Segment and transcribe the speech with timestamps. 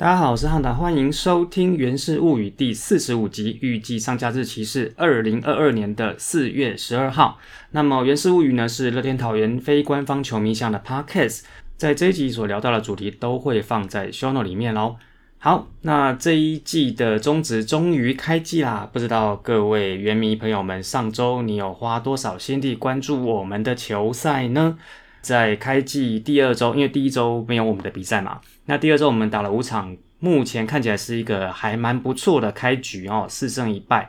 [0.00, 7.38] 大家好，我是汉达，欢迎收听《源氏物语》第四十五集，预计上架日期是二零二二年的四月十二号。
[7.72, 11.42] 那么，《源氏物语》呢是乐天桃园非官方球迷向的 podcast，
[11.76, 14.96] 在这一集所聊到的主题都会放在 show note 里面喽。
[15.36, 18.88] 好，那这一季的中职终于开季啦！
[18.90, 24.78] 不知道各位原迷朋友们，上周你有花多少心力关注我们的球赛呢？
[25.20, 34.08] 在开季第二周，因为第一周没有我们的比赛嘛，那第二周我们打了五场，目前看起来是一个还蛮不错的开局哦，四胜一败。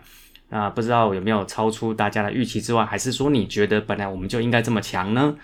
[0.50, 5.36] 那不知道有没有超出大家的预期之外，还是说你觉得本来我们就应该这么强呢？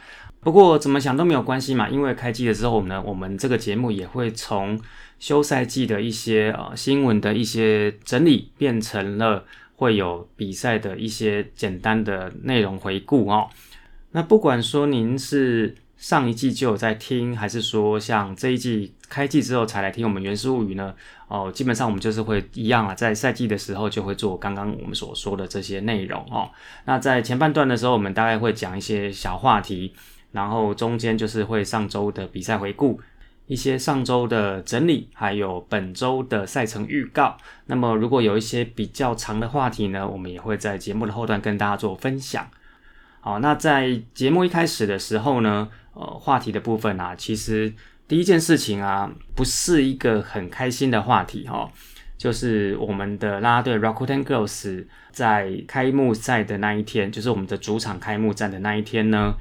[0.42, 4.80] 不过怎么想都没有关系嘛，因为开机的时候呢，我们这个节目也会从
[5.18, 9.44] 休赛季的一些呃新闻的一些整理，变成了
[9.78, 13.50] 会有比赛的一些简单的内容回顾哦。
[14.12, 20.94] 那不管说您是上一季就有在听，还是说像这一季开季之后才来听我们原始物语呢？
[21.28, 26.50] 哦，基本上我们就是会一样啊，在赛季的时候就会做刚刚我们所说的这些内容哦。
[26.86, 29.94] 那在前半段的时候，我们大概会讲一些小话题，
[30.32, 33.02] 然后中间就是会上周的比赛回顾，
[33.48, 37.36] 一些上周的整理，还有本周的赛程预告。
[37.66, 42.48] 那么如果有一些比较长的话题呢，我们也会在节目的后段跟大家做分享。
[43.20, 45.68] 好，那在节目一开始的时候呢，
[46.00, 47.74] 呃，话题的部分啊，其实
[48.08, 51.68] 第一件事情啊，不是一个很开心的话题哈，
[52.20, 59.34] 就是我们的啦啦队 Rakuten Girls 在开幕赛的那一天，就是我们的主场开幕战的那一天呢，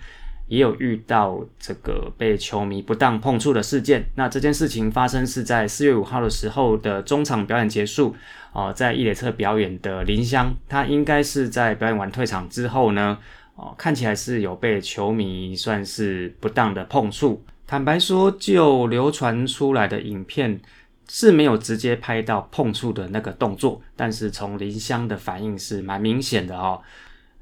[0.49, 4.07] 也有遇到这个被球迷不当碰触的事件。
[4.15, 8.17] 那这件事情发生是在四月五号的时候的中场表演结束，
[8.55, 13.19] 哦，在一垒侧表演的林香，他应该是在表演完退场之后呢。
[13.57, 17.43] 哦，看起来是有被球迷算是不当的碰触。
[17.67, 20.61] 坦白说，就流传出来的影片
[21.09, 26.81] 是没有直接拍到碰触的那个动作，但是从林香的反应是蛮明显的哦。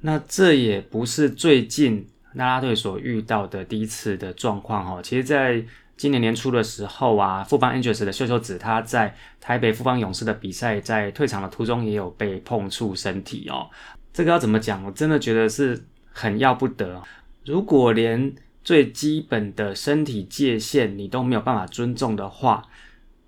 [0.03, 5.01] 那这也不是最近拉拉队所遇到的第一次的状况哦。
[5.03, 5.63] 其实，在
[5.97, 13.69] 今年年初的时候啊，富邦 Angels 的秀秀子他在台北富邦勇士的比赛，在退场的途中也有被碰触身体哦。
[14.13, 14.85] 这个要怎么讲？
[14.85, 15.85] 我真的觉得是。
[16.17, 17.03] 很要不得，
[17.45, 18.33] 如果连
[18.63, 22.63] 最基本的身体界限你都没有办法尊重的话，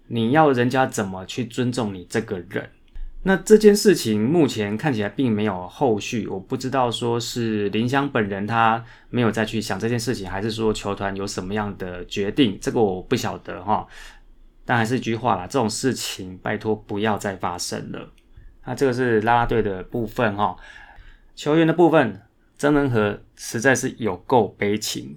[0.07, 2.71] 你要人家怎么去尊重你这个人？
[3.25, 13.85] 那这件事情目前看起来并没有后续，我不知道说是林香本人他没有再去想这件事情，还是说球团有什么样的决定，这个我不晓得哈。
[14.65, 18.09] 但还是一句话啦，这种事情拜托不要再发生了。
[18.65, 20.57] 那这个是啦啦队的部分哈，
[21.35, 22.23] 球员的部分。
[22.59, 25.17] 曾仁和实在是有够悲情。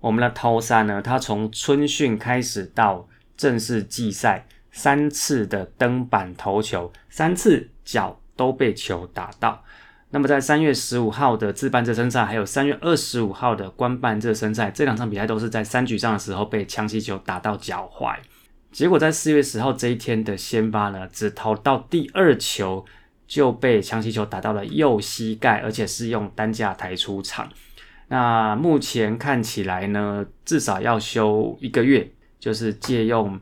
[0.00, 9.64] 我们的涛山呢，他从春训开始到正式季赛，三次的登板投球，三次脚都被球打到。
[10.10, 18.16] 那么在三月十五号的自办热身赛，还有三月二十五号的官办热身赛，这两场比赛都是在三局上的时候被枪击球打到脚踝。
[18.70, 22.84] 结果在四月十号这一天的先发呢，只投到第二球。
[23.26, 27.48] 就被强袭球打到了右膝盖，而且是用担架抬出场。
[28.08, 32.12] 那目前看起来呢，至少要休一个月。
[32.38, 33.40] 就是借用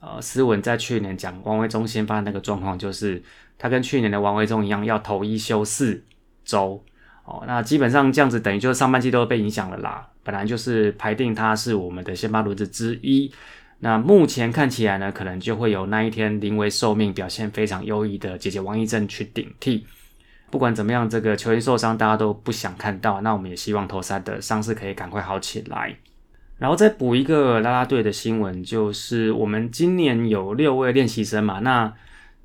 [0.00, 3.22] 呃斯文在去年讲王维忠先发那个状况，就是
[3.58, 6.02] 他跟去年的王维忠一样，要投一休四
[6.44, 6.82] 周。
[7.24, 10.08] 哦，那基本上这样子等于就是上半季都被影响了啦。
[10.22, 13.30] 本来就是排定他是我们的先发轮子之一。
[13.80, 19.86] 那目前看起来呢，可能就会有那一天临危受命、表现非常优异的姐姐王一正去顶替。
[20.50, 23.20] 不管怎么样，这个球员受伤，大家都不想看到。
[23.20, 25.94] 那我们也希望头三的伤势可以赶快好起来。
[26.56, 31.92] 然后再补一个啦啦队的新闻，就是我们今年有六位练习生嘛，那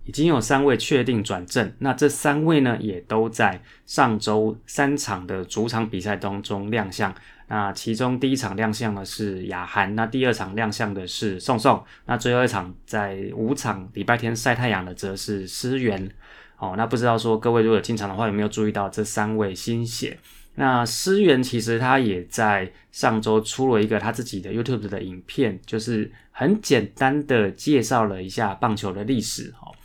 [0.03, 1.73] 已经有三位确定转正。
[1.79, 7.15] 那这三位呢，也都在上周三场的主场比赛当中亮相。
[7.47, 16.09] 那其中第一场亮相的是雅涵，那第二场亮相的是宋宋，那最后一场在五场礼拜天晒太阳的则是思源。
[16.57, 20.17] 哦，那不知道说各位如果进场的话，有没有注意到这三位新血？
[20.55, 29.53] 那思源其实他也在上周出了一个他自己的 YouTube 的影片，就是很简单的介绍了一下棒球的历史。
[29.61, 29.75] 哦，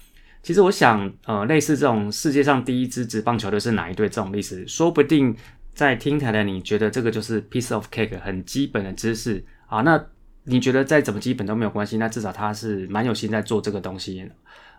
[0.42, 5.36] 其实我想，呃，类似这种世界上第一支职棒球队是哪一队这种历史，说不定。
[5.78, 9.82] 在听台的你觉得这个就是 piece of cake 很基本的知识啊？
[9.82, 10.06] 那
[10.42, 11.98] 你觉得再怎么基本都没有关系？
[11.98, 14.28] 那至少他是蛮有心在做这个东西。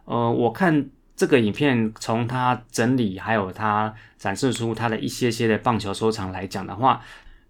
[0.03, 7.01] 呃，我看这个影片，从他整理还有他展示出他的一些些的棒球收藏来讲的话，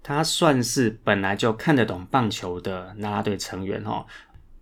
[0.03, 4.05] 他算是本来就看得懂棒球的啦啦队成员哦。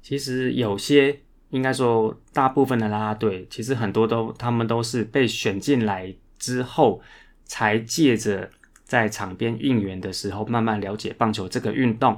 [0.01, 1.19] 其实有些
[1.49, 7.01] 应该说大部分的啦啦队，其实很多都他们都是被选进来之后，
[7.43, 8.49] 才借着
[8.87, 12.17] 在场边应援的时候，慢慢了解棒球这个运动。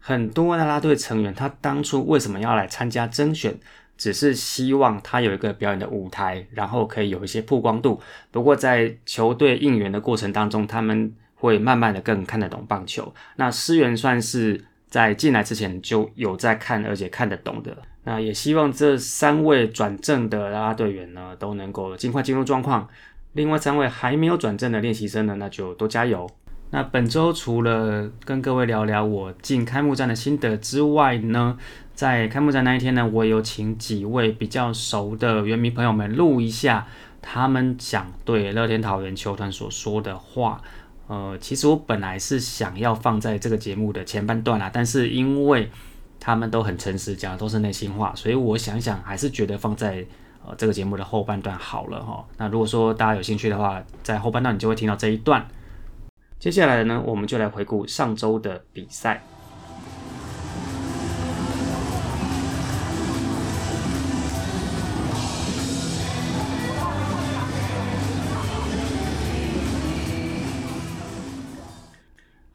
[0.00, 3.56] 很多啦啦队成员，他当初为什么要来参加甄选？
[3.96, 8.00] 只是希望他有一个表演的舞台，然后可以有一些曝光度。
[8.30, 13.12] 不过在球队应援的过程当中，他们会慢慢的更看得懂棒球。
[13.34, 17.76] 那思源算是在进来之前就有在看，而且看得懂的。
[18.04, 22.88] 那也希望这三位转正的啦啦队员呢，都能够尽快进入状况。
[23.32, 26.28] 另外三位还没有转正的练习生呢，那就多加油。
[26.70, 31.56] 那本周除了跟各位聊聊我进开幕战的心得之外呢，
[31.94, 36.86] 在开幕战那一天呢，我有请几位比较熟的原迷朋友们录一下
[37.22, 40.60] 他们想对乐天桃园球团所说的话。
[41.06, 45.70] 呃，其实我本来是想要放在这个节目的前半段啦，但是因为
[46.20, 50.04] 他们都很诚实，讲的都是内心话，所以我想想还是觉得放在
[50.48, 52.24] 呃这个节目的后半段好了哈。
[52.38, 55.46] 那如果说大家有兴趣的话，在后半段你就会听到这一段。
[56.38, 59.22] 接下来呢，我们就来回顾上周的比赛。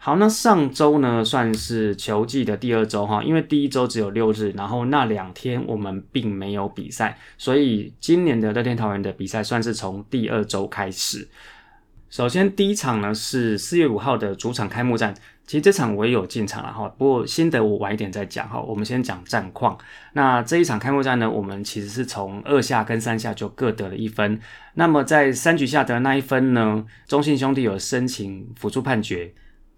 [0.05, 11.29] 好，那上周呢算是球季的第二周哈，因为第一周只有六日，然后那两天我们并没有比赛，所以今年的乐天桃园的比赛算是从第二周开始。
[12.09, 15.15] 首先，第一场呢是四月五号的主场开幕战。
[15.47, 18.59] 其实这场我也有进场了哈，不过心得我晚一点再讲哈。
[18.59, 19.77] 我们先讲战况。
[20.11, 24.37] 那这一场开幕战呢，我们其实是从二下跟三下就各得了一分。
[24.73, 29.33] 那么在三局下得那一分呢，中信兄弟有申请辅助判决。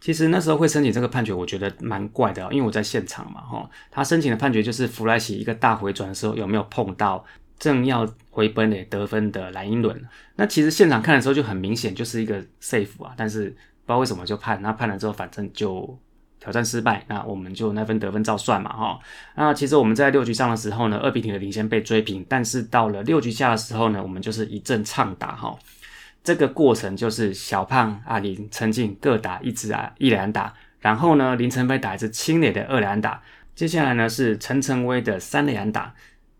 [0.05, 3.67] 其实那时候会申请这个判决，我觉得蛮怪的，因为我在现场嘛哈。
[3.89, 7.25] 他申请的判决就是弗莱奇一个大回转的时候有没有碰到。
[7.57, 9.99] 正要回本的得分的蓝英伦，
[10.35, 13.57] 那其实现场看的时候就很明显，就是一个 safe 啊，但是不知
[13.87, 15.97] 道为什么就判，那判了之后反正就
[16.39, 18.99] 挑战失败，那我们就那分得分照算嘛哈。
[19.35, 25.57] 那其实我们在六局上的时候呢，二比零的领先被追平，但是到了六局下的时候呢，我们就是一阵畅打哈。
[26.25, 33.21] 这个过程就是小胖、阿林、陈进各打一支啊一两打，然后呢林晨飞打一支清磊的二两打，
[33.53, 35.93] 接下来呢是陈晨威的三两打。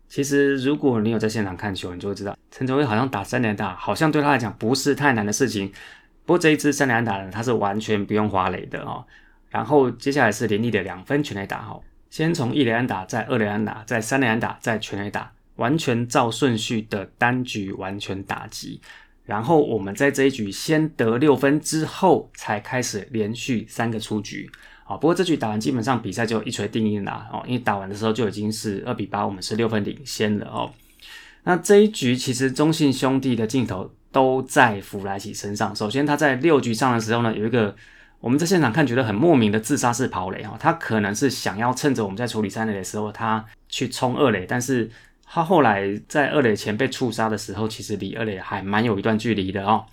[0.08, 5.68] 其实，如果你有在现场看球，你就会知道，陈哲威好像打三连打，好像对他来讲不是太难的事情。
[6.24, 9.04] 不过这一支三连打呢，他是完全不用花雷的哦。
[9.50, 11.80] 然后接下来是连续的两分全垒打哈，
[12.10, 18.80] 先从一连打，再二连打，再三连打，再全垒打，完全照顺序的单局完全打击。
[19.26, 24.48] 然后我们在这一局先得六分之后，才开始连续三个出局。
[24.84, 30.72] 啊，不过这局打完，基本上比赛就一锤定音了哦，因为打完的时候就已经是二比八，我们是六分领先了哦。
[31.42, 35.74] 那这一局其实中信兄弟的镜头都在弗莱奇身上。
[35.74, 37.74] 首先他在六局上的时候呢，有一个
[38.20, 44.88] 我们在现场看觉得很莫名的自杀式跑垒哈，他可能是想要趁着我们在处理三垒的时候，他去冲二垒，但是
[45.28, 49.84] 他后来在二垒前被触杀的时候，其实离二垒还蛮有一段距离的哦。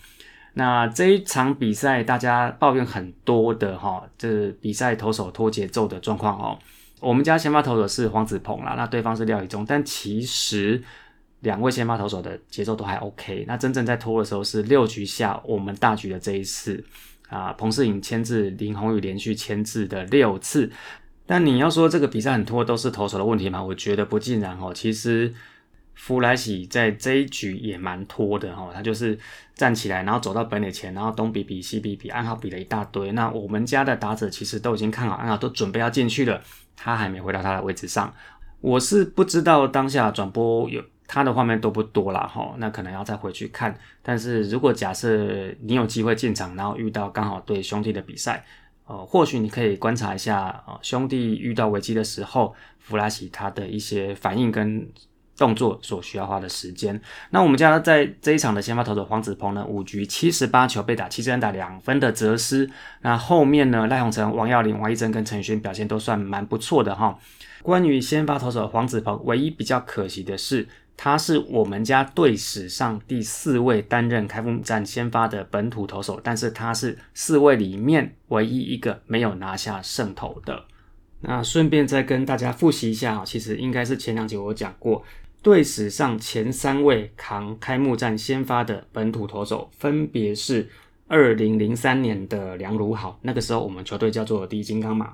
[0.53, 6.57] 那这一场比赛，大家抱怨很多的哈，这比赛投手拖节奏的状况哦。
[6.99, 10.81] 我们家先发投手是黄子鹏啦，那对方是廖以忠，但其实
[11.39, 13.43] 两位先发投手的节奏都还 OK。
[13.47, 16.81] 那真正在拖的时候是六局下我们大局的这一次
[17.27, 20.71] 啊，彭世颖牵制林宏宇连续牵制的六次。
[21.25, 23.63] 但你要说这个比赛很拖都是投手的问题吗？
[23.63, 25.33] 我觉得不尽然哦，其实。
[25.95, 29.17] 弗莱喜在这一局也蛮拖的哈，他就是
[29.53, 33.11] 站起来，然后走到本垒前，然后东比比西比比，暗号比了一大堆。
[33.11, 36.41] 那我们家的打者其实都已经看好暗号，都准备要进去了，
[36.75, 38.11] 他还没回到他的位置上。
[38.59, 43.77] 我是不知道当下转播有他的画面多不多啦哈，那可能要再回去看。
[44.01, 48.43] 但是如果假设你有机会进场，然后遇到刚好对兄弟的比赛，
[48.93, 54.87] 呃，或许你可以观察一下啊，兄弟遇到危机的时候，弗拉奇他的一些反应跟。
[55.35, 57.01] 动作所需要花的时间。
[57.31, 62.69] 那我们家在这一场的先发投手黄子鹏呢，五局七十八球被打七支安打两分的折失。
[63.01, 67.17] 那后面呢，赖鸿成、王耀林、王一真跟陈宇轩表现都算蛮不错的哈。
[67.63, 80.65] 关于先发投手黄子鹏，唯一比较可惜的是，他是我们家队史上第四位担任开幕战先发的本土投手，但是他是四位里面唯一一个没有拿下胜投的。
[81.21, 85.03] 那顺便再跟大家复习一下啊其实应该是前两集我讲过。
[85.41, 90.69] 队史上前三位扛开幕战先发的本土投手，分别是
[91.07, 95.05] 二零零三年的梁如豪，那个时候我们球队叫做第一金刚马；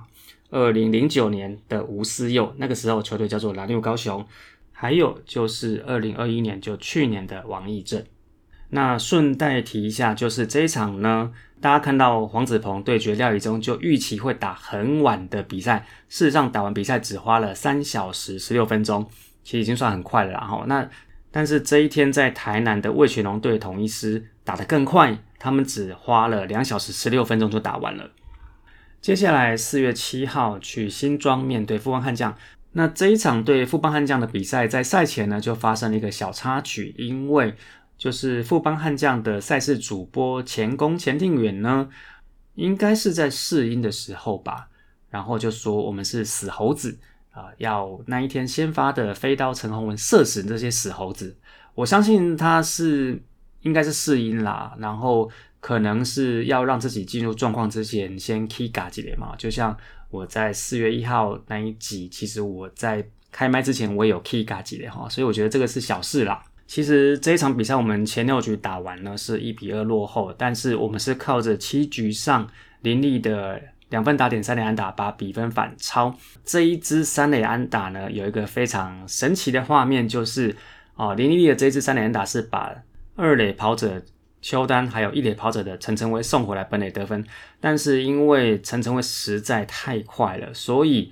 [0.52, 4.22] 二零零九年的吴思佑，那个时候球队叫做蓝六高雄；
[4.82, 8.02] 还有就是二零二一年就去年的王义正。
[8.70, 19.06] 那顺带提一下，就是这一场呢，大家看到黄子鹏对决廖以中就预期会打很晚的比赛，事实上打完比赛只花了三小时十六分钟，
[19.44, 20.32] 其实已经算很快了。
[20.32, 20.90] 然后那
[21.30, 28.10] 但是这一天在台南的魏全龙队统一师打得更快，他们只花了两小时十六分钟就打完了。
[29.02, 32.34] 接下来四月七号去新庄面对富邦悍将，
[32.72, 37.56] 那这一场对富邦悍将的比赛在赛前呢就发生了一个小插曲，因为。
[38.00, 41.90] 就是富邦悍将的赛事主播前宫钱定远呢，
[42.56, 44.70] 应该是在试音的时候吧，
[45.10, 46.98] 然后就说我们是死猴子
[47.32, 51.36] 啊，要那一天先发的飞刀陈宏文射死这些死猴子。
[51.76, 53.22] 我相信他是
[53.64, 59.36] 应该是试音啦，然后可能是要让自己进入状况之前先 key 嘎几连嘛。
[59.38, 59.78] 就像
[60.10, 66.44] 我在四月一号那一集，其实我在开麦之前我也有 key 嘎几的哈，所以我觉得这个是小事啦。
[66.66, 72.48] 其实这一场比赛，我们前六局打完呢，是一比二落后，但是我们是靠着七局上
[72.82, 76.16] 林立的两分打点三垒安打把比分反超。
[76.44, 80.56] 这一支三垒安打呢，有一个非常神奇的画面，就是
[80.96, 82.76] 哦林立的这一支三垒安打是把
[83.16, 84.02] 二垒跑者
[84.42, 87.26] 邱丹还有一垒跑者的陈晨威送回来本垒得分，
[87.60, 91.12] 但是因为陈晨威实在太快了，所以。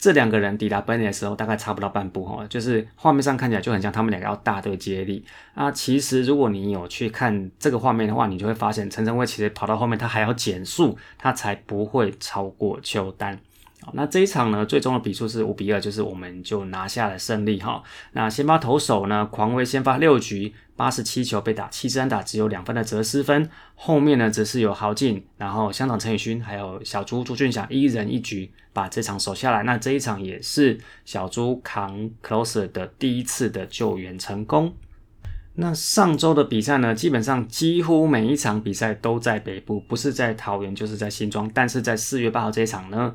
[0.00, 5.72] 这两个人抵达本垒的时候，大概差不到半步哈，就是画面上看起来就很像他们两个要大队接力啊。
[5.72, 13.40] 其实如果你有去看这个画面的话，你就会发现陈晨威其实跑到后面他还要减速，他才不会超过邱丹。
[13.94, 17.82] 那这一场呢，最终的比数是五比二，就是我们就拿下了胜利哈。
[18.12, 23.48] 那先发投手呢，狂威先发六局八十七球被打七支安打，只有两分的折失分。
[23.74, 29.62] 后面呢，则是有豪进，然后香港陈宇勋还有小猪朱俊祥一人一局把这场守下来。
[29.62, 34.72] 那这一场也是小猪扛 closer 的第一次的救援成功。
[35.60, 41.50] 那上周的比赛呢，基本上几乎每一场比赛都在北部，不是在桃园就是在新庄。
[41.52, 43.12] 但是在四月八号这一场呢。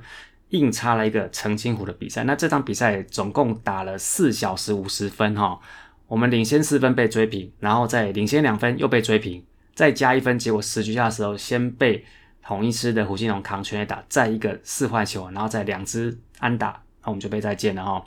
[0.53, 5.59] 硬插了一个澄清湖的比赛，那这场比赛总共打了四小时五十分哈，
[6.07, 9.43] 我们领先四分被追平，然后再领先两分又被追平，
[9.73, 12.05] 再加一分，结果十局下的时候先被
[12.43, 18.05] 同一师的胡金龙扛全垒打，再一个四坏球，然后再两支安打，那我们就被再见了哈。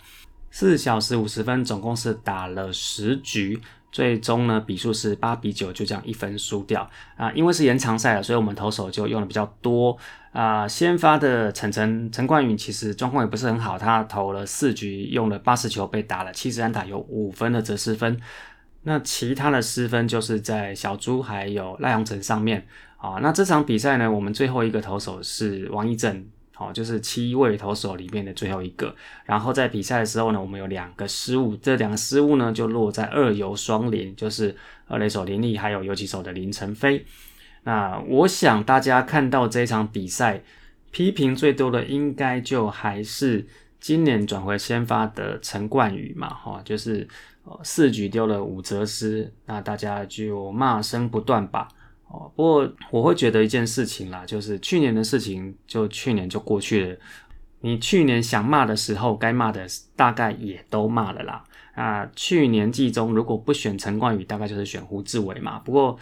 [0.50, 3.60] 四小时五十分总共是打了十局。
[3.96, 6.86] 最终呢，比数是八比九，就这样一分输掉
[7.16, 7.32] 啊。
[7.32, 9.96] 因为是延长赛了，所以我们投手就用的比较多
[10.32, 10.68] 啊。
[10.68, 18.20] 先发的陈陈陈冠宇其实状况也不是很好，他投了四局，用了八十球，被打了七十安打，有五分的折失分。
[18.82, 22.66] 那其他的失分就是在小朱还有赖阳城上面
[22.98, 23.16] 啊。
[23.22, 26.26] 那这场比赛呢，我们最后一个投手是王一正。
[26.58, 28.96] 好，就是七位投手里面的最后一个。
[29.26, 34.56] 然后在比赛的时候呢，我们有两个失误，这两个失误呢就落在二游双林，就是
[34.88, 37.04] 二垒手林立，还有游击手的林晨飞。
[37.64, 40.42] 那我想大家看到这场比赛，
[40.90, 43.46] 批评最多的应该就还是
[43.78, 47.06] 今年转回先发的陈冠宇嘛，哈，就是
[47.62, 51.68] 四局丢了五折失，那大家就骂声不断吧。
[52.08, 56.96] 哦，不过我会觉得一件事情啦，就是去年的事情就去年就过去了。
[57.62, 61.42] 你去年想骂的时候，该骂的大概也都骂了啦。
[61.74, 65.58] 啊，去年季中如果不选陈冠宇，大概就是选胡志伟嘛。
[65.58, 65.98] 不过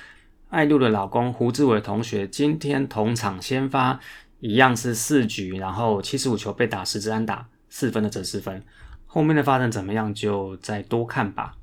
[0.51, 3.99] 爱露的老公胡志伟同学今天同场先发，
[4.41, 8.63] 一样是四局，然后七十五球被打十支安打，四分的折四分。
[9.07, 11.57] 后面的发展怎么样，就再多看吧。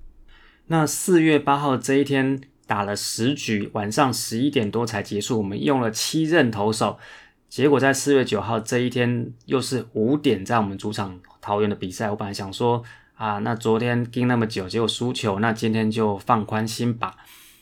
[0.67, 2.41] 那四月八号这一天。
[2.71, 5.39] 打了十局，晚上十一点多才结束。
[5.39, 6.97] 我们用了七任投手，
[7.49, 12.09] 结果在四月九号这一天又是五点在我们主场桃园的比赛。
[12.09, 12.81] 我本来想说
[13.15, 17.17] 啊，那昨天盯那么久，结果输球，那今天就放宽心吧。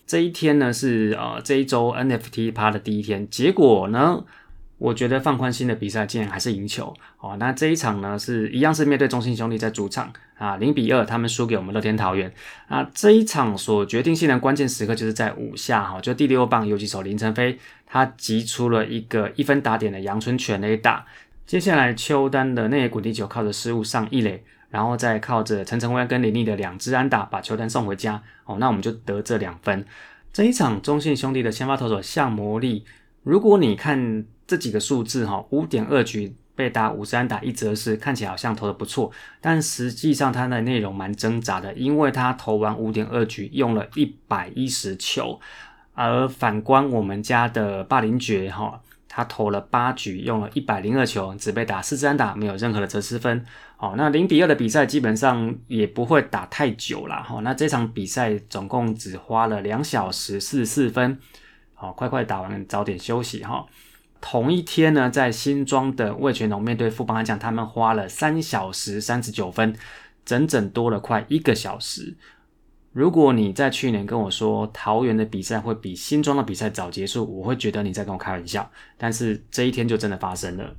[0.05, 4.23] 这一天呢是呃这一周 NFT 趴的第一天，结果呢？
[4.79, 7.35] 我觉得放宽心的比赛竟然还是赢球哦。
[7.37, 12.31] 那这一场呢，是一样是面对中信兄弟在主场啊，零比二他们输给我们乐天桃园
[12.69, 12.89] 啊。
[12.95, 21.05] 这一场所决定性的关键时刻就是在五下哈，就第六棒游击手林晨飞他击出了一个一分打点的阳春全垒打。
[21.45, 28.55] 接下来邱丹的内野滚地球靠着失误上一垒，然后再靠着陈晨威跟林立的两支安打把邱丹送回家哦。
[28.59, 29.85] 那我们就得这两分。
[30.31, 32.85] 这一场中信兄弟的先发投手向魔力，
[33.23, 34.23] 如果你看。
[34.49, 45.39] 这几个数字哈，五点二局被打五十三打一折是看起来好像投的不错，但实际上它的内容蛮挣扎的，因为他投完五点二局用了一百一十球，
[45.93, 53.45] 而反观我们家的霸凌爵哈，他投了八局，用了一百零二球，只被打四支安打，没有任何的折失分。
[53.77, 57.21] 哦，那零比二的比赛基本上也不会打太久了。
[57.23, 61.19] 哈，那这场比赛总共只花了两小时四十四分。
[61.75, 63.65] 好，快快打完，早点休息哈。
[64.21, 69.75] 同一天呢，在新庄的魏全龙面对富邦来讲，他们花了三小时三十九分，
[70.25, 72.15] 整整多了快一个小时。
[72.91, 78.69] 如果你在去年跟我说桃园的比赛会比新庄的比赛早结束，我会觉得你在跟我开玩笑。
[78.97, 80.75] 但是这一天就真的发生了。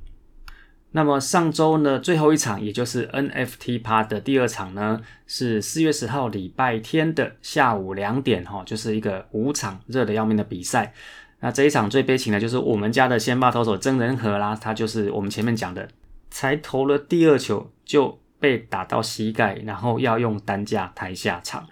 [0.91, 10.93] 那么上周呢，最后一场，也就是 NFT 趴的第二场呢，是四月十号礼拜天的下午两点，哈，就是一个五场热的要命的比赛。
[11.41, 15.89] 那这一场最悲情的就是我们家的先发投手曾仁和啦，他就是我们前面讲的，
[16.29, 21.67] 才投了第二球就被打到膝盖，然后要用担架抬下场。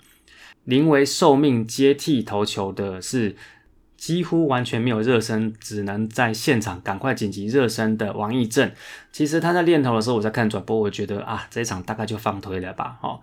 [0.65, 3.35] 临危受命接替投球的是
[3.97, 8.71] 几乎完全没有热身，只能在现场赶快紧急热身的王义正。
[9.11, 12.97] 其实他在练投的时候，我在看转播，我觉得啊，这一场大概就放推了吧。
[13.01, 13.19] 哦，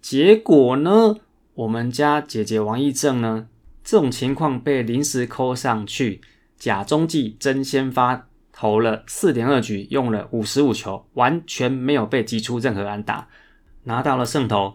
[0.00, 1.16] 结果呢，
[1.54, 3.48] 我们家姐姐王义正呢，
[3.84, 6.20] 这种情况被临时扣上去，
[6.56, 13.28] 假中继真先发投了四点二局，用了五十五球，完全没有被击出任何安打，
[13.82, 14.74] 拿到了胜投。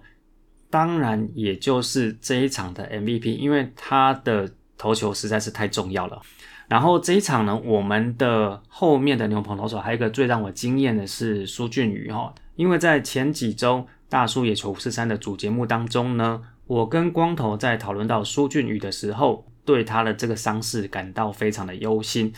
[0.69, 4.47] 当然，也就是这一场的 MVP，因为他的
[4.77, 6.21] 投球实在是太重要了。
[6.67, 22.31] 然后这一场呢，我们的后面的牛棚投手还有一个最让我惊艳的是苏俊宇哈，因为在前几周大叔野球五四三的主节目当中呢，我跟光头在讨论到苏俊宇的时候，对他的这个伤势感到非常的忧心。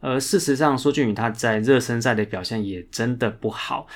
[0.00, 3.86] 而事实上，苏俊宇他在热身赛的表现也真的不好。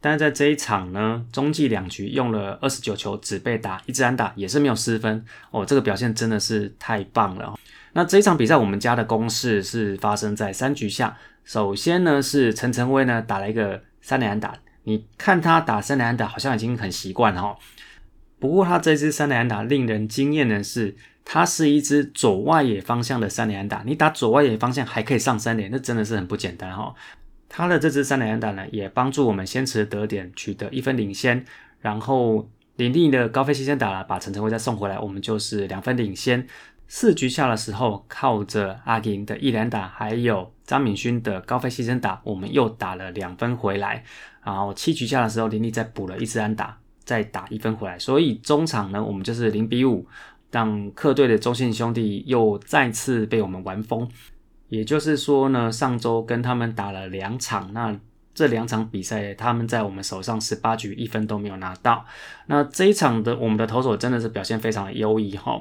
[0.00, 5.66] 但是在这一场呢，中继两局用了二十九球，只被打一支安打，也是没有失分哦。
[5.66, 7.58] 这个表现真的是太棒了。
[7.92, 11.16] 那这一场比赛，我们家的攻势是发生在三局下。
[11.42, 14.54] 首先呢，是陈晨威呢打了一个三连安打。
[14.84, 17.56] 你看他打三连安打，好像已经很习惯哈。
[18.40, 23.82] 不过他这支三连安打令人惊艳的是，它是一支左外野方向的三连安打。
[23.86, 26.92] 你打左外野方向还可以上三连，那真的是很不简单哈。
[27.48, 31.44] 他的这支三连安打呢，也帮助我们先持得点，取得一分领先。
[31.80, 36.46] 然后林立的高飞牺牲打了把陈晨辉再送回来，我们就是两分领先。
[36.88, 44.02] 四局下的时候，靠着阿银的一连打，还有张敏勋的高飞牺牲打，我们又打了两分回来。
[44.42, 46.79] 然后七局下的时候，林立再补了一支安打，
[47.10, 47.98] 再打一分回来。
[47.98, 50.06] 所以中场呢，我们就是零比五，
[50.52, 54.08] 让客队的中信兄弟又再次被我们玩疯。
[54.68, 57.98] 也就是说呢，上周跟他们打了两场，那
[58.32, 62.06] 这两场比赛他们在我们手上十八局一分都没有拿到。
[62.46, 65.60] 那这一场的我们的投手真的是表现非常的优异哈。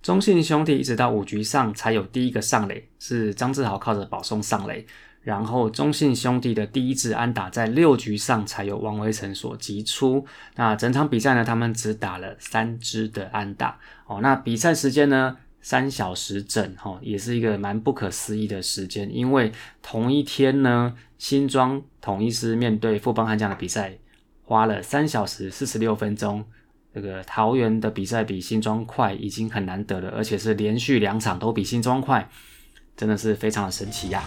[0.00, 4.86] 中信兄弟一直到五局上才有第一个上垒，是张志豪靠着保送上垒。
[5.26, 10.24] 然后中信兄弟的第一支安打在六局上才由王维成所击出。
[10.54, 14.20] 那整场比赛呢，他们只打了三支的安打哦。
[14.22, 15.36] 那比赛时间呢？
[15.60, 19.12] 三小时整，哈，也是一个蛮不可思议的时间。
[19.12, 19.50] 因为
[19.82, 23.98] 同一天呢，新庄统一师面对富邦悍将的比赛
[24.44, 26.44] 花了三小时四十六分钟。
[26.94, 32.28] 这个桃园的比赛比新庄快，已经很难得了，而且是连续两场都比新庄快，
[32.96, 34.24] 真的是非常的神奇呀。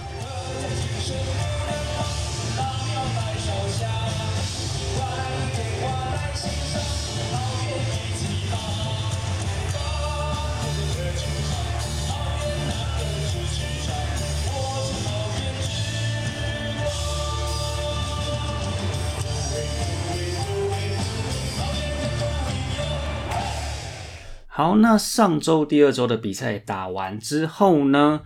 [24.47, 28.21] 好，那上周第二周的比赛打完之后呢，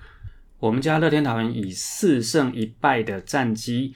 [0.63, 3.93] 我们家乐天桃园以四胜一败的战绩，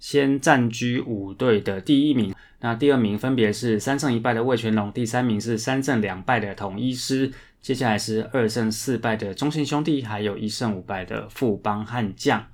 [0.00, 2.34] 先占据五队的第一名。
[2.58, 12.44] 那第二名分别是三胜一败的魏全龙，第三名是三胜两败的统一师，接下来是二胜四败的中信兄弟，还有一胜五败的富邦悍将。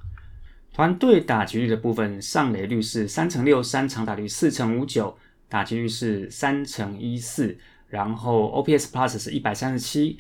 [0.74, 5.16] 团队打击率的部分，上垒率是三乘六三，长打率四乘五九，
[5.48, 7.57] 打击率是三乘一四。
[7.88, 10.18] 然后 OPS Plus 是一百三十七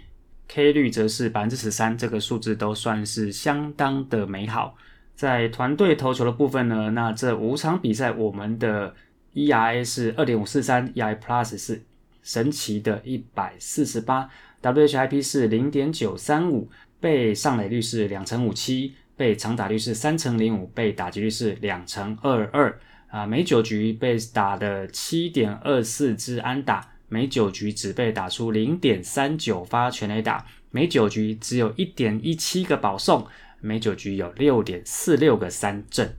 [0.48, 4.76] ，K 率则是百分之十三，这个数字都算是相当的美好。
[5.14, 8.94] 在团队投球的部分呢，那这五场比赛我们的
[9.34, 11.82] ERA 是二点五四三，ERA Plus 是
[12.22, 14.28] 神奇的一百四十八
[14.62, 22.78] ，WHIP 是零点九三五，被上垒率是两成五七，被长打率是三成零五，被打击率是两成二二，
[23.08, 26.93] 啊，每九局被打的七点二四支安打。
[27.14, 33.24] 每九局只被打出零点三九发全垒打，每九局只有一点一七个保送，
[33.60, 36.16] 每九局有六点四六个三振。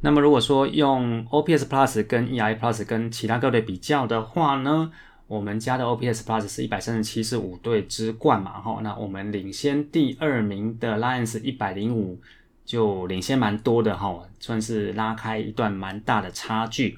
[0.00, 4.90] 那么如果说用 OPS Plus 跟 Ei Plus 跟其他各队比较的话呢，
[5.26, 12.18] 我们家的 OPS Plus 是一百三十七，是五队之冠嘛，哈，那我们领先第二名的 Lions 一百零五，
[12.64, 16.96] 就领先蛮多的哈，算是拉开一段蛮大的差距。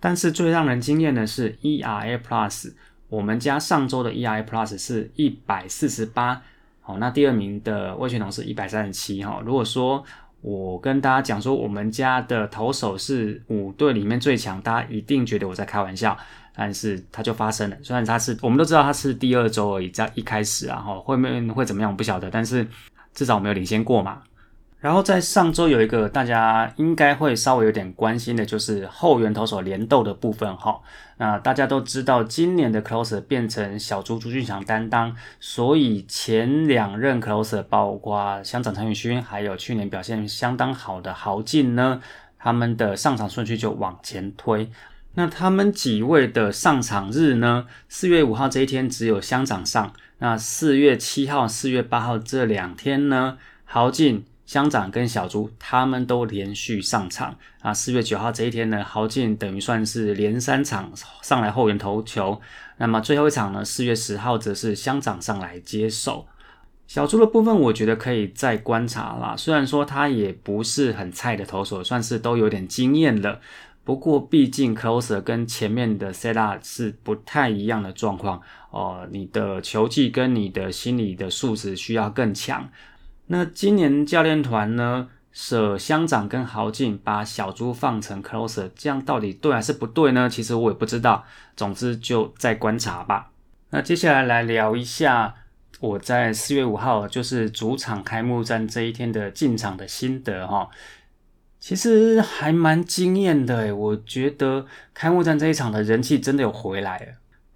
[0.00, 2.72] 但是最让人惊艳的是 ERA Plus，
[3.08, 6.40] 我们家上周的 ERA Plus 是一百四十八，
[6.80, 9.42] 好，那第二名的魏全龙是一百三十七哈。
[9.44, 10.04] 如果说
[10.40, 16.16] 我跟大家讲说，我们家的投手是五队里面最强，大家一定觉得我在开玩笑，
[16.54, 17.76] 但是它就发生了。
[17.82, 22.64] 虽然它是我们都知道它是第二周而已，在一开始啊，哈，后面会怎么样我不晓得，但是
[23.12, 24.22] 至少我没有领先过嘛。
[24.80, 30.80] 然后在上周有一个大家应该会稍微有点关心的，就是后援投手联斗的部分哈。
[31.16, 42.00] 那大家都知道，今年的 closer 变成小猪朱俊祥担当，所以前两任 closer 包括乡长陈宇勋，还有去年表现相当好的豪进呢，
[42.38, 44.70] 他们的上场顺序就往前推。
[45.14, 47.66] 那他们几位的上场日呢？
[47.88, 54.24] 四月五号这一天只有乡长上，那四月七号、四月八号这两天呢，豪进。
[54.48, 57.74] 乡长跟小猪他们都连续上场啊！
[57.74, 62.40] 四月九号这一天呢，豪进等于算是连三场上来后援投球。
[62.78, 66.26] 那么最后一场呢，四月十号则是乡长上来接手。
[66.86, 69.34] 小猪的部分，我觉得可以再观察啦。
[69.36, 73.42] 虽然说他也不是很菜的投手，算是都有点经验了。
[73.84, 79.06] 不过毕竟 closer 跟前面的 set up 是不太一样的状况哦。
[79.10, 82.66] 你的球技跟你的心理的素质需要更强。
[83.28, 90.28] 那今年教练团呢，舍乡长跟豪进把小猪放成 closer，这样到底对还是不对呢？
[90.28, 91.24] 其实我也不知道。
[91.54, 93.30] 总之就再观察吧。
[93.70, 95.34] 那接下来来聊一下
[95.80, 100.68] 我在四月五号，就是主场开幕战这一天的进场的心得哈。
[101.60, 107.06] 其实还蛮惊艳的诶，我觉得开幕战这一场的人气真的有回来了。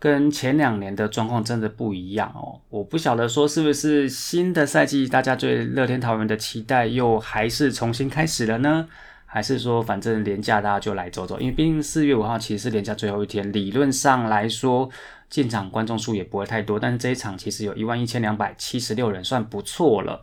[0.02, 8.88] 跟前两年的状况真的不一样哦，我不晓得说是不是新的赛季大家对乐天桃园的期待又还是重新开始了呢？
[9.24, 11.38] 还是说反正廉价大家就来走走？
[11.38, 14.90] 因为毕竟四月五号其实是廉价最后一天，理论上来说
[15.30, 20.20] 进场观众数也不会太多，但是这一场其实有一万一千两百七十六人，算不错了。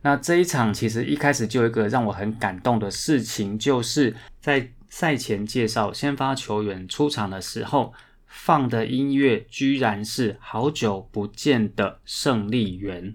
[0.00, 7.92] 那这一场其实一开始就有一个让我很感动的事情，就是在赛前介绍先发球员出场的时候。
[8.34, 13.14] 放的音乐居然是好久不见的胜利员。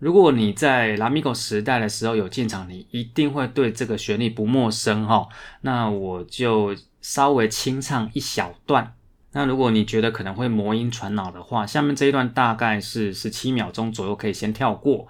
[0.00, 5.28] 如果你在拉米狗时代的时候有进场，你一定会对这个旋律不陌生哈。
[5.60, 8.94] 那我就稍微清唱一小段。
[9.32, 15.06] 那如果你觉得可能会魔音传脑的话，下面这一段大概是十七秒钟左右，可以先跳过。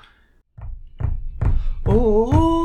[1.84, 2.57] 哦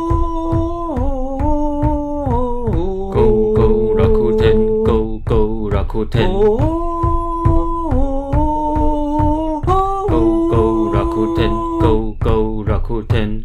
[5.93, 6.03] Go
[10.09, 13.43] go Rakuten, go go Rakuten。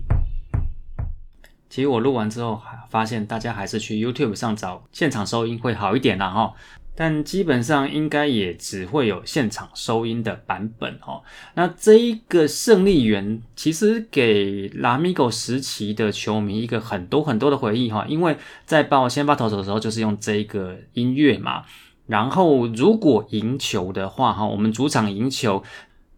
[1.68, 6.54] 其实我录完之后，发现大家还是去 YouTube 上找现场收音会好一点啦哈。
[6.94, 11.22] 但基本上应该也只会有现场收音的版本哦。
[11.54, 21.64] 那这一个胜利员其实给拉米狗时期的球迷一个很多很多的回忆哈，因为在报先发投手的时候就是用这一个音乐嘛。
[22.08, 25.62] 然后，如果赢球的话，哈，我们主场赢球，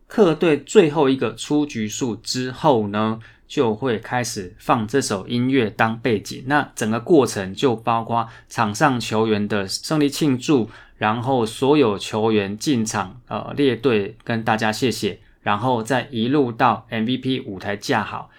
[0.06, 6.44] 客队最后一个出局数之后呢，就会开始放这首音乐当背景。
[6.46, 18.30] 那整个过程就包括场上球员的胜利庆祝，然后所有球员进场，呃，列队跟大家谢谢，然后再一路到 MVP 舞台架好，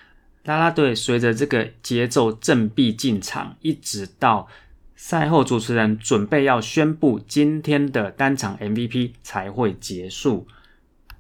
[0.45, 4.47] 啦啦队随着这个节奏振臂进场，一直到。
[5.03, 10.45] 赛后，主持人准备要宣布今天的单场 MVP 才会结束。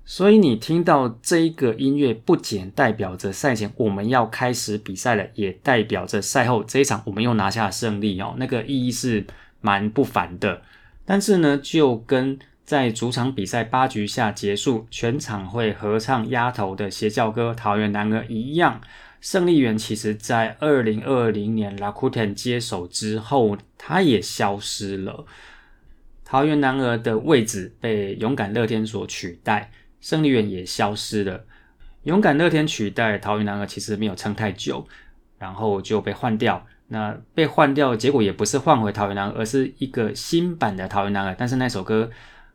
[0.05, 8.35] 所以你听到这一个音乐，不仅代表着赛前我们要开始比赛了，也代表着赛后这一场我们又拿下胜利哦。
[8.37, 9.25] 那个意义是
[9.61, 10.61] 蛮不凡的。
[11.03, 18.79] 但是呢，就跟在主场比赛八局下结束，全场会合唱压头的邪教歌《桃园男儿》一样。
[19.21, 25.25] 胜利园其实，在二零二零年拉库滕接手之后，他也消失了。
[26.25, 31.45] 桃园男儿的位置被勇敢乐天所取代，胜利园也消失了。
[32.03, 34.87] 勇敢乐天取代桃园男儿，其实没有撑太久，
[35.37, 36.65] 然后就被换掉。
[36.87, 41.35] 那被换掉，结果也不是换回桃园男儿，而是一个新版的桃园男儿。
[41.37, 42.09] 但是那首歌，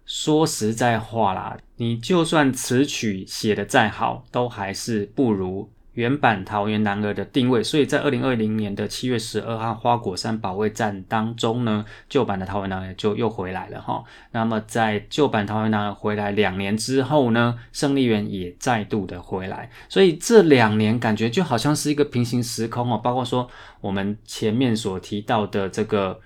[0.05, 5.71] 说实在话啦，你就算词曲写的再好，都还是不如。
[5.97, 14.05] 原版桃园男儿的定位，所以在二零二零年的七月十二号花果山保卫战当中呢，旧版的桃园男儿就又回来了哈。
[14.33, 23.01] 那么在旧版桃园男儿回来两年之后呢，胜利园也再度的回来，所以这两年感觉就好像是一个平行时空哦。
[23.03, 23.49] 包括说
[23.81, 26.21] 我们前面所提到的这个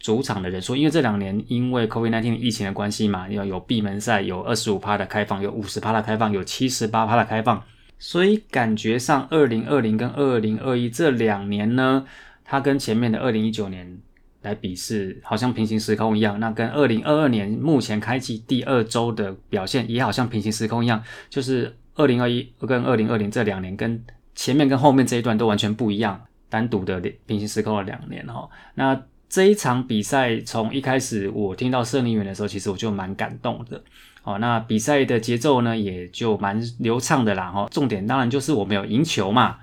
[0.00, 7.62] 主场的人数，因为这两年因为 COVID-19 疫情的关系嘛，要有闭门赛，有二十五趴的开放，有五十趴的开放，有七十八趴的开放。
[8.04, 12.04] 所以感觉上，二零二零跟二零二一这两年呢，
[12.44, 13.96] 它跟前面的二零一九年
[14.42, 16.40] 来比是好像平行时空一样。
[16.40, 28.48] 那跟二零二二年目前开启第二周的表现也好像平行时空一样，就是二零二一跟二零二零这两年跟前面跟后面这一段都完全不一样，单独的平行时空了两年哈。
[28.74, 33.80] 那这一场比赛从一开始我听到胜利员的时候，其实我就蛮感动的。
[34.24, 37.50] 哦，那比赛的节奏呢，也就蛮流畅的啦。
[37.50, 39.58] 哈，重点当然就是我们有赢球嘛。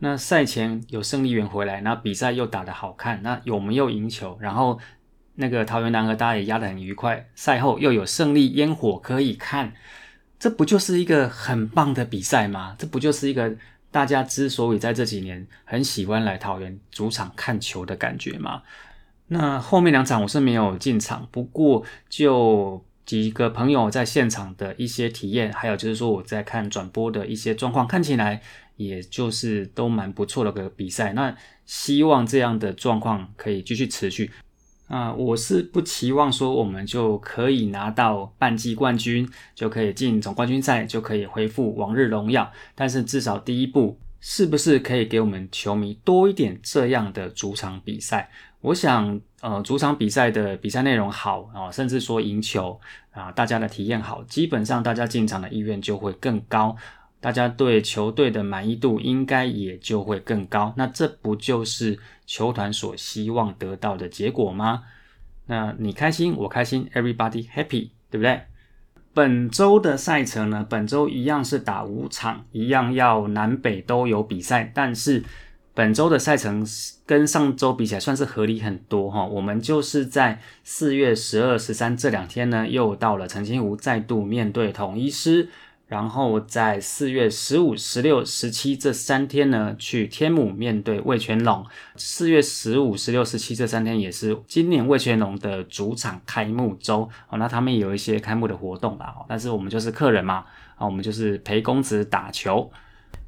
[0.00, 4.36] 那赛前有胜利员回来，那比赛又打得好看，那有没有赢球？
[4.40, 4.76] 然后
[5.36, 7.28] 那个桃园男和大家也压得很愉快。
[7.36, 9.72] 赛后又有胜利烟火可以看，
[10.40, 12.74] 这不就是一个很棒的比赛吗？
[12.76, 13.54] 这不就是一个
[13.92, 18.62] 大家之所以在这几年很喜欢来桃园主场看球的感觉吗？
[19.28, 22.84] 那后面两场我是没有进场，不过就。
[23.04, 28.40] 几个朋友在现场的一些体验，还有就是说我在看转播的一些状况，看起来
[28.76, 31.12] 也就是都蛮不错的个比赛。
[31.12, 31.36] 那
[31.66, 34.30] 希望这样的状况可以继续持续。
[34.88, 42.52] 啊，我是不期望说我们就可以拿到半季冠军，就可以进总冠军赛，就可以恢复往日荣耀。
[42.74, 48.30] 但是至少第一步，是不是可以给我们球迷多一点这样的主场比赛？
[48.62, 56.76] 我想，呃，主场比赛的比赛内容好啊，甚至说赢球啊，大家的体验好，基本上大家进场的意愿就会更高，
[57.18, 60.72] 大家对球队的满意度应该也就会更高。
[60.76, 64.84] 那这不就是球团所希望得到的结果吗？
[65.46, 68.42] 那你开心，我开心，everybody happy，对不对？
[69.12, 75.24] 本周的赛程呢，本周一样是打五场，一样要南北都有比赛，但是。
[75.74, 76.66] 本周的赛程
[77.06, 85.48] 跟上周比起来算是合理很多哈，我们就是在四月十二、十三这两天呢，又到了澄清湖再度面对统一师，
[85.86, 91.64] 然后在四月十五、十六、十七这三天呢，去天母面对魏全龙。
[91.96, 100.44] 四月十五、十六、十七这三天也是今年魏全龙的主场开幕周哦，那他们有一些开幕的活动啦，但是我们就是客人嘛，
[100.76, 102.70] 啊，我们就是陪公子打球。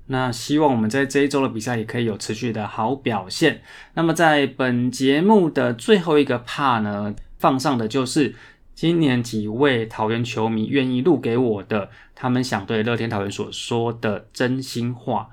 [0.07, 3.62] 那希望我们在这一周的比赛也可以有持续的好表现。
[3.95, 8.35] 那么在本节目的最后一个 part 呢，放上的就是
[8.75, 15.31] 今年几位桃园球迷愿意录给我的，他们想对乐天桃园所说的真心话。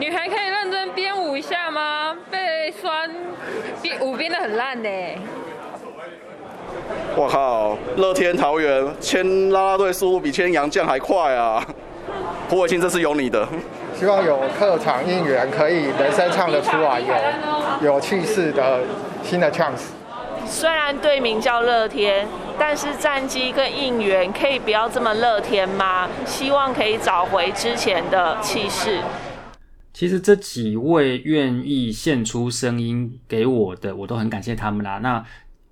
[0.00, 2.16] 女孩可以认真编舞一下吗？
[2.30, 3.10] 被酸
[3.82, 4.88] 编舞编的很烂呢。
[7.16, 11.66] 我靠，乐天桃园签拉拉队速度比签洋将还快啊！
[12.48, 13.46] 胡伟清，这是有你的。
[13.94, 17.00] 希望有客场应援，可以人声唱得出来，
[17.80, 18.80] 有有气势的
[19.22, 19.88] 新的 chance。
[20.46, 22.26] 虽然队名叫乐天，
[22.58, 26.08] 但是战绩跟应援可以不要这么乐天吗？
[26.24, 29.00] 希望可以找回之前的气势。
[29.92, 34.98] 其实这几位愿意献出声音给我的，我都很感谢他们啦。
[34.98, 35.22] 那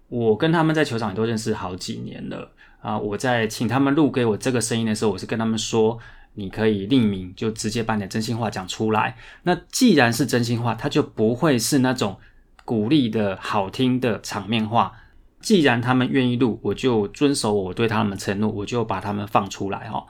[0.09, 2.51] 我跟他们在球场也都认识好几年了
[2.83, 2.99] 啊。
[2.99, 5.99] 我在请他们录给我这个声音的时候，我是跟他们说。
[6.37, 9.17] 你可以匿名，就直接把你的真心话讲出来。
[9.43, 12.17] 那既然是真心话，它就不会是那种
[12.65, 14.93] 鼓励的好听的场面话。
[15.41, 20.05] 既然他们愿意录，我就遵守我对他们承诺，我就把他们放出来哈。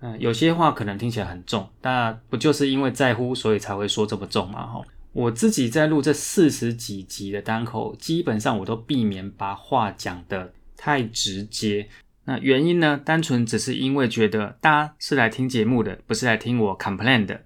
[0.00, 4.82] 嗯，有些话可能听起来很重，但不就是因为在乎，所以才会说这么重嘛哈。
[5.12, 11.86] 我自己在录这四十几集的单口，基本上我都避免把话讲的太直接。
[12.24, 13.00] 那原因呢？
[13.04, 17.42] 单纯只是因为觉得大家是来听节目的，不是来听我 complain 的。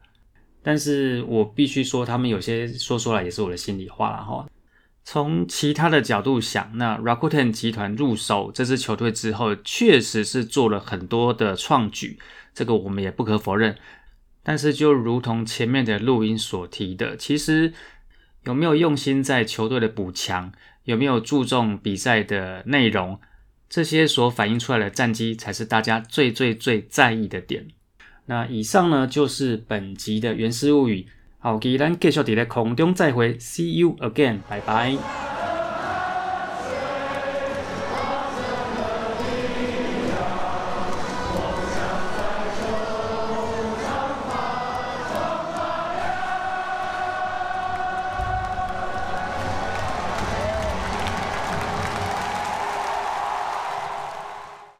[0.62, 4.46] 但是我必须说，他们有些说出来也是我的心里话了哈。
[5.02, 12.18] 从其他的角度想，那 Rakuten 集团入手这支球队之后，确实是做了很多的创举，
[12.52, 13.76] 这个我们也不可否认。
[14.42, 17.72] 但是就如同前面的录音所提的，其实
[18.44, 20.52] 有没有用心在球队的补强，
[20.84, 23.18] 有没有注重比赛的内容？
[23.68, 27.66] 这些所反映出来的战机，才是大家最最最在意的点。
[28.26, 31.06] 那以上呢，就是本集的原始物语。
[31.38, 35.35] 好，既然继续在空中再会，See you again，拜拜。